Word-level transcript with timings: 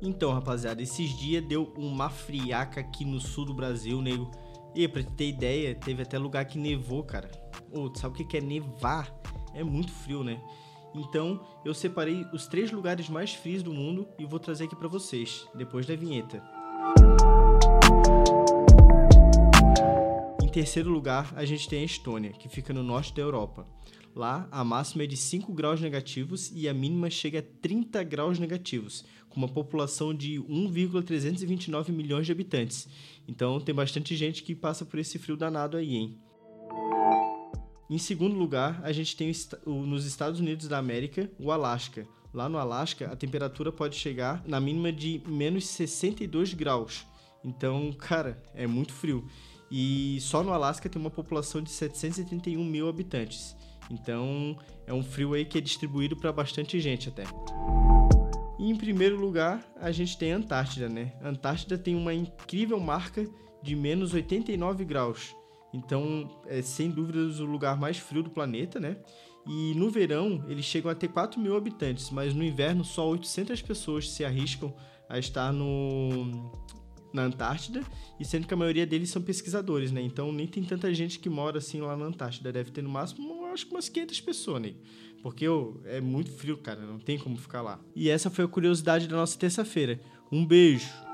Então, 0.00 0.32
rapaziada, 0.32 0.82
esses 0.82 1.10
dias 1.10 1.44
deu 1.44 1.72
uma 1.76 2.08
friaca 2.08 2.80
aqui 2.80 3.04
no 3.04 3.20
sul 3.20 3.44
do 3.44 3.54
Brasil, 3.54 4.00
nego. 4.00 4.30
E 4.74 4.86
pra 4.86 5.02
ter 5.02 5.28
ideia, 5.28 5.74
teve 5.74 6.02
até 6.02 6.18
lugar 6.18 6.44
que 6.44 6.58
nevou, 6.58 7.02
cara. 7.02 7.30
Ô, 7.72 7.88
tu 7.90 7.98
sabe 7.98 8.22
o 8.22 8.26
que 8.26 8.36
é 8.36 8.40
nevar? 8.40 9.12
É 9.54 9.64
muito 9.64 9.90
frio, 9.90 10.22
né? 10.22 10.40
Então, 10.94 11.44
eu 11.64 11.74
separei 11.74 12.24
os 12.32 12.46
três 12.46 12.70
lugares 12.70 13.08
mais 13.08 13.34
frios 13.34 13.62
do 13.62 13.72
mundo 13.72 14.08
e 14.18 14.24
vou 14.24 14.38
trazer 14.38 14.64
aqui 14.64 14.76
para 14.76 14.88
vocês, 14.88 15.46
depois 15.54 15.86
da 15.86 15.96
vinheta. 15.96 16.42
Terceiro 20.58 20.90
lugar, 20.90 21.32
a 21.36 21.44
gente 21.44 21.68
tem 21.68 21.82
a 21.82 21.84
Estônia, 21.84 22.32
que 22.32 22.48
fica 22.48 22.74
no 22.74 22.82
norte 22.82 23.14
da 23.14 23.22
Europa. 23.22 23.64
Lá, 24.12 24.48
a 24.50 24.64
máxima 24.64 25.04
é 25.04 25.06
de 25.06 25.16
5 25.16 25.52
graus 25.52 25.80
negativos 25.80 26.50
e 26.52 26.68
a 26.68 26.74
mínima 26.74 27.08
chega 27.08 27.38
a 27.38 27.42
30 27.62 28.02
graus 28.02 28.40
negativos, 28.40 29.04
com 29.28 29.36
uma 29.36 29.46
população 29.46 30.12
de 30.12 30.40
1,329 30.40 31.92
milhões 31.92 32.26
de 32.26 32.32
habitantes. 32.32 32.88
Então, 33.28 33.60
tem 33.60 33.72
bastante 33.72 34.16
gente 34.16 34.42
que 34.42 34.52
passa 34.52 34.84
por 34.84 34.98
esse 34.98 35.16
frio 35.16 35.36
danado 35.36 35.76
aí, 35.76 35.94
hein? 35.94 36.18
Em 37.88 37.98
segundo 37.98 38.34
lugar, 38.36 38.80
a 38.82 38.90
gente 38.90 39.16
tem 39.16 39.30
nos 39.64 40.06
Estados 40.06 40.40
Unidos 40.40 40.66
da 40.66 40.78
América 40.78 41.30
o 41.38 41.52
Alasca. 41.52 42.04
Lá 42.34 42.48
no 42.48 42.58
Alasca, 42.58 43.12
a 43.12 43.14
temperatura 43.14 43.70
pode 43.70 43.94
chegar 43.94 44.42
na 44.44 44.58
mínima 44.58 44.90
de 44.90 45.22
menos 45.24 45.68
62 45.68 46.52
graus. 46.52 47.06
Então, 47.44 47.92
cara, 47.92 48.42
é 48.54 48.66
muito 48.66 48.92
frio. 48.92 49.24
E 49.70 50.18
só 50.20 50.42
no 50.42 50.52
Alasca 50.52 50.88
tem 50.88 51.00
uma 51.00 51.10
população 51.10 51.62
de 51.62 51.70
731 51.70 52.64
mil 52.64 52.88
habitantes. 52.88 53.56
Então, 53.90 54.56
é 54.86 54.92
um 54.92 55.02
frio 55.02 55.34
aí 55.34 55.44
que 55.44 55.58
é 55.58 55.60
distribuído 55.60 56.16
para 56.16 56.32
bastante 56.32 56.78
gente 56.80 57.08
até. 57.08 57.24
E 58.58 58.70
em 58.70 58.76
primeiro 58.76 59.16
lugar, 59.18 59.64
a 59.80 59.90
gente 59.92 60.18
tem 60.18 60.32
a 60.32 60.36
Antártida, 60.36 60.88
né? 60.88 61.12
A 61.22 61.28
Antártida 61.28 61.78
tem 61.78 61.94
uma 61.94 62.12
incrível 62.12 62.78
marca 62.80 63.26
de 63.62 63.76
menos 63.76 64.12
89 64.14 64.84
graus. 64.84 65.34
Então, 65.72 66.40
é 66.46 66.62
sem 66.62 66.90
dúvidas 66.90 67.40
o 67.40 67.44
lugar 67.44 67.78
mais 67.78 67.98
frio 67.98 68.22
do 68.22 68.30
planeta, 68.30 68.80
né? 68.80 68.96
E 69.46 69.74
no 69.74 69.90
verão 69.90 70.44
eles 70.48 70.64
chegam 70.64 70.90
a 70.90 70.94
ter 70.94 71.08
4 71.08 71.40
mil 71.40 71.56
habitantes, 71.56 72.10
mas 72.10 72.34
no 72.34 72.44
inverno 72.44 72.84
só 72.84 73.08
800 73.08 73.62
pessoas 73.62 74.10
se 74.10 74.24
arriscam 74.24 74.74
a 75.08 75.18
estar 75.18 75.52
no, 75.52 76.52
na 77.12 77.22
Antártida, 77.22 77.82
e 78.18 78.24
sendo 78.24 78.46
que 78.46 78.54
a 78.54 78.56
maioria 78.56 78.86
deles 78.86 79.10
são 79.10 79.22
pesquisadores, 79.22 79.90
né? 79.90 80.00
Então 80.02 80.32
nem 80.32 80.46
tem 80.46 80.62
tanta 80.62 80.92
gente 80.92 81.18
que 81.18 81.28
mora 81.28 81.58
assim 81.58 81.80
lá 81.80 81.96
na 81.96 82.06
Antártida. 82.06 82.52
Deve 82.52 82.70
ter 82.70 82.82
no 82.82 82.90
máximo, 82.90 83.46
acho 83.46 83.66
que 83.66 83.72
umas 83.72 83.88
500 83.88 84.20
pessoas, 84.20 84.62
né? 84.62 84.74
Porque 85.22 85.46
é 85.86 86.00
muito 86.00 86.30
frio, 86.30 86.56
cara, 86.58 86.80
não 86.80 86.98
tem 86.98 87.18
como 87.18 87.36
ficar 87.36 87.62
lá. 87.62 87.80
E 87.94 88.08
essa 88.08 88.30
foi 88.30 88.44
a 88.44 88.48
curiosidade 88.48 89.08
da 89.08 89.16
nossa 89.16 89.38
terça-feira. 89.38 90.00
Um 90.30 90.44
beijo! 90.44 91.07